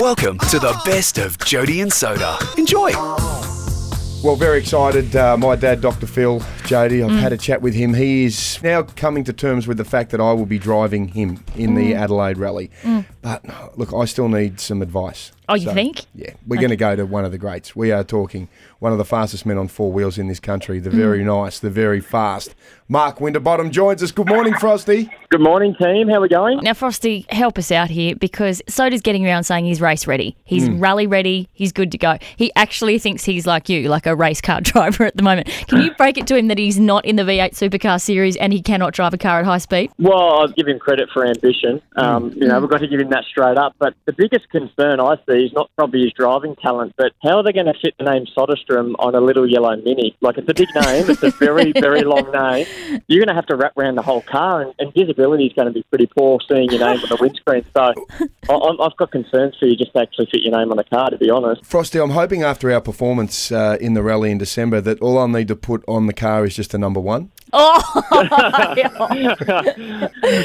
[0.00, 2.36] Welcome to the best of Jodie and Soda.
[2.58, 2.90] Enjoy.
[4.24, 5.14] Well, very excited.
[5.14, 6.08] Uh, my dad, Dr.
[6.08, 7.20] Phil Jodie, I've mm.
[7.20, 7.94] had a chat with him.
[7.94, 11.44] He is now coming to terms with the fact that I will be driving him
[11.54, 11.96] in the mm.
[11.96, 12.72] Adelaide Rally.
[12.82, 13.04] Mm.
[13.24, 15.32] But look, I still need some advice.
[15.46, 16.06] Oh, you think?
[16.14, 17.76] Yeah, we're going to go to one of the greats.
[17.76, 20.78] We are talking one of the fastest men on four wheels in this country.
[20.78, 22.54] The very nice, the very fast.
[22.88, 24.10] Mark Winterbottom joins us.
[24.10, 25.10] Good morning, Frosty.
[25.28, 26.08] Good morning, team.
[26.08, 26.60] How are we going?
[26.62, 30.34] Now, Frosty, help us out here because Soda's getting around saying he's race ready.
[30.44, 30.80] He's Hmm.
[30.80, 31.48] rally ready.
[31.52, 32.16] He's good to go.
[32.36, 35.48] He actually thinks he's like you, like a race car driver at the moment.
[35.68, 38.52] Can you break it to him that he's not in the V8 Supercar Series and
[38.52, 39.90] he cannot drive a car at high speed?
[39.98, 41.82] Well, I'll give him credit for ambition.
[41.96, 43.74] Um, You know, we've got to give him that straight up.
[43.78, 47.42] But the biggest concern I see is not probably his driving talent, but how are
[47.42, 50.16] they going to fit the name Soderstrom on a little yellow Mini?
[50.20, 51.08] Like, it's a big name.
[51.10, 52.66] It's a very, very long name.
[53.08, 55.66] You're going to have to wrap around the whole car, and, and visibility is going
[55.68, 57.64] to be pretty poor seeing your name on the windscreen.
[57.74, 57.82] So
[58.50, 60.84] I, I'm- I've got concerns for you just to actually fit your name on the
[60.84, 61.64] car, to be honest.
[61.64, 65.28] Frosty, I'm hoping after our performance uh, in the rally in December that all I'll
[65.28, 67.30] need to put on the car is just a number one.
[67.56, 67.80] Oh,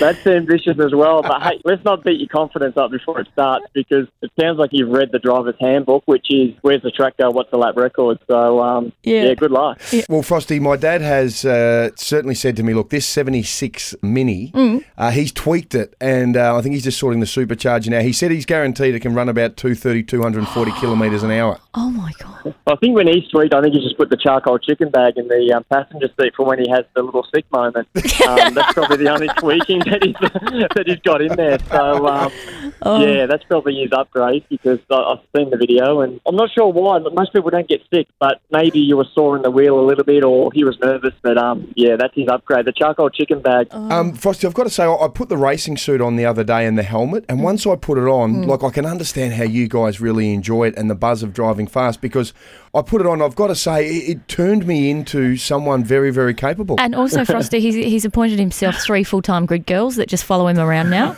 [0.00, 1.22] That's ambitious as well.
[1.22, 4.70] But hey, let's not beat your confidence up before it starts because it sounds like
[4.72, 8.18] you've read the driver's handbook, which is where's the track go, what's the lap record.
[8.30, 9.24] So, um, Yeah.
[9.24, 9.34] yeah.
[9.34, 9.80] good luck.
[10.08, 14.52] Well, Frosty, my dad has uh, certainly said to me, look, this 76 Mini,
[14.98, 18.00] uh, he's tweaked it, and uh, I think he's just sorting the supercharger now.
[18.00, 21.58] He said he's guaranteed it can run about 230, 240 kilometres an hour.
[21.74, 22.54] oh my God.
[22.66, 25.28] I think when he's tweaked, I think he's just put the charcoal chicken bag in
[25.28, 27.88] the um, passenger seat for when he has the little sick moment.
[28.22, 30.14] Um, that's probably the only tweaking that he's,
[30.74, 31.58] that he's got in there.
[31.70, 32.30] So, um,
[32.84, 36.68] yeah, that's probably his upgrade because I, I've seen the video and I'm not sure
[36.72, 36.98] why.
[36.98, 40.04] but Most people don't get sick, but maybe you were sawing the wheel a little
[40.04, 41.14] bit or he was nervous.
[41.22, 42.64] But um, yeah, that's his upgrade.
[42.64, 43.68] The charcoal chicken bag.
[43.72, 46.44] Um, Frosty, I've got to say, I I put the racing suit on the other
[46.44, 49.44] day and the helmet, and once I put it on, like I can understand how
[49.44, 52.32] you guys really enjoy it and the buzz of driving fast because
[52.74, 53.20] I put it on.
[53.20, 56.76] I've got to say, it, it turned me into someone very, very capable.
[56.78, 60.46] And also, Frosty, he's, he's appointed himself three full time grid girls that just follow
[60.46, 61.16] him around now.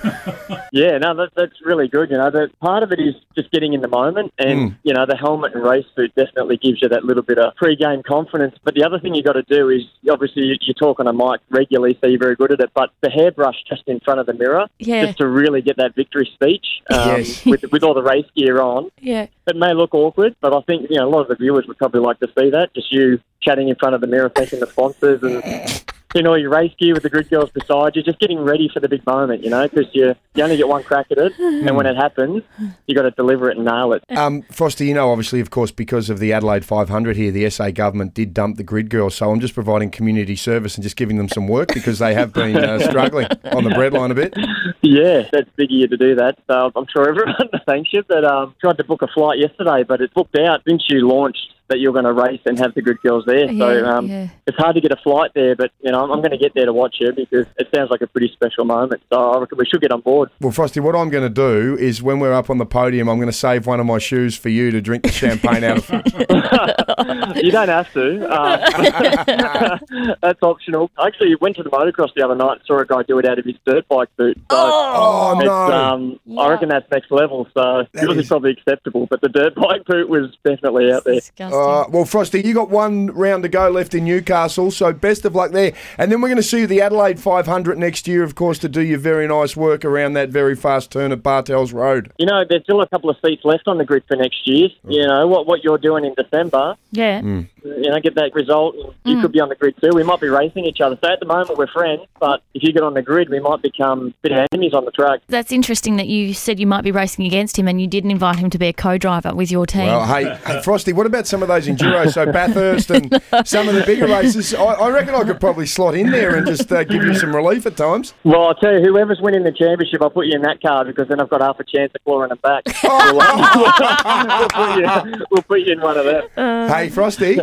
[0.74, 2.10] Yeah, no, that, that's really good.
[2.10, 5.06] You know, the, part of it is just getting in the moment, and you know,
[5.06, 8.56] the helmet and race suit definitely gives you that little bit of pre-game confidence.
[8.64, 11.12] But the other thing you got to do is obviously you, you talk on a
[11.12, 12.70] mic regularly, so you're very good at it.
[12.74, 15.06] But the hairbrush just in front of the mirror, Yeah.
[15.06, 17.46] just to really get that victory speech um, Yes.
[17.46, 18.90] with with all the race gear on.
[19.00, 19.28] Yeah.
[19.46, 21.78] It may look awkward, but I think you know a lot of the viewers would
[21.78, 22.74] probably like to see that.
[22.74, 26.50] Just you chatting in front of the mirror, thanking the sponsors, and in all your
[26.50, 29.42] race gear with the grid girls beside you, just getting ready for the big moment.
[29.42, 32.42] You know, because you you only get one crack at it, and when it happens,
[32.86, 34.04] you got to deliver it and nail it.
[34.16, 37.70] Um, Frosty, you know, obviously, of course, because of the Adelaide 500 here, the SA
[37.70, 39.14] government did dump the grid girls.
[39.14, 42.32] So I'm just providing community service and just giving them some work because they have
[42.32, 44.34] been uh, struggling on the breadline a bit.
[44.82, 46.38] Yeah, that's big of you to do that.
[46.46, 47.36] So I'm sure everyone
[47.66, 48.02] thanks you.
[48.06, 51.53] But um, tried to book a flight yesterday, but it's booked out since you launched
[51.68, 53.48] that you're going to race and have the good girls there.
[53.48, 54.28] so um, yeah.
[54.46, 56.52] it's hard to get a flight there, but you know I'm, I'm going to get
[56.54, 59.02] there to watch you because it sounds like a pretty special moment.
[59.12, 60.30] So I reckon we should get on board.
[60.40, 63.16] Well, Frosty, what I'm going to do is when we're up on the podium, I'm
[63.18, 65.90] going to save one of my shoes for you to drink the champagne out of.
[67.42, 68.28] you don't have to.
[68.28, 69.78] Uh,
[70.22, 70.90] that's optional.
[70.98, 73.26] I actually went to the motocross the other night and saw a guy do it
[73.26, 74.36] out of his dirt bike boot.
[74.50, 75.50] So Oh, no.
[75.52, 77.46] um, I reckon that's next level.
[77.54, 81.04] So That yours is- is probably acceptable, but the dirt bike boot was definitely out
[81.04, 81.20] there.
[81.54, 81.94] Disgusting.
[81.94, 85.34] Uh, well, Frosty, you got one round to go left in Newcastle, so best of
[85.34, 85.72] luck there.
[85.98, 88.68] And then we're going to see you the Adelaide 500 next year, of course, to
[88.68, 92.12] do your very nice work around that very fast turn at Bartels Road.
[92.18, 94.68] You know, there's still a couple of seats left on the grid for next year.
[94.84, 97.20] You know, what, what you're doing in December, yeah.
[97.20, 97.48] Mm.
[97.64, 98.76] you know, get that result.
[98.76, 99.90] And you could be on the grid too.
[99.94, 100.98] We might be racing each other.
[101.02, 102.02] So at the moment, we're friends.
[102.20, 104.84] But if you get on the grid, we might become a bit of enemies on
[104.84, 105.20] the track.
[105.28, 108.36] That's interesting that you said you might be racing against him and you didn't invite
[108.36, 109.86] him to be a co driver with your team.
[109.86, 112.12] Well, hey, hey, Frosty, what about some of those enduros?
[112.14, 114.54] So Bathurst and some of the bigger races.
[114.54, 117.34] I, I reckon I could probably slot in there and just uh, give you some
[117.34, 118.14] relief at times.
[118.24, 121.08] Well, I'll tell you, whoever's winning the championship, I'll put you in that car because
[121.08, 122.64] then I've got half a chance of clawing them back.
[122.82, 126.68] we'll, um, we'll, put you, we'll put you in one of them.
[126.68, 127.36] Hey, Frosty,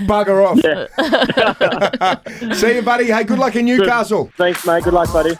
[0.00, 0.58] bugger off.
[2.56, 3.06] See you, buddy.
[3.06, 4.30] Hey, good luck in Newcastle.
[4.36, 4.84] Thanks, mate.
[4.84, 5.30] Good luck, buddy.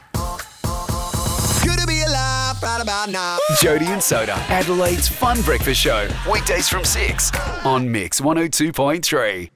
[1.65, 3.39] Good to be alive right about now.
[3.63, 6.09] Jodie and Soda, Adelaide's fun breakfast show.
[6.31, 7.31] Weekdays from 6
[7.65, 9.51] on Mix 102.3.